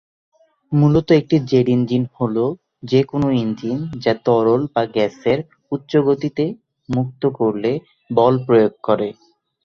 মূলত 0.71 1.07
একটি 1.11 1.37
jet 1.49 1.67
engine 1.69 2.03
হলো 2.17 2.45
যে 2.83 3.01
কোন 3.03 3.23
ইঞ্জিন 3.37 3.77
যা 4.03 4.13
তরল 4.25 4.61
বা 4.73 4.83
গ্যাসের 4.93 5.39
উচ্চ 5.71 5.91
গতিতে 6.07 6.45
মুক্ত 6.89 7.21
করে 7.37 7.71
বল 8.09 8.33
প্রয়োগ 8.45 8.73
করে। 8.83 9.07